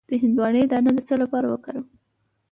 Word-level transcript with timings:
د 0.09 0.11
هندواڼې 0.21 0.63
دانه 0.71 0.91
د 0.95 0.99
څه 1.07 1.15
لپاره 1.21 1.45
وکاروم؟ 1.49 1.87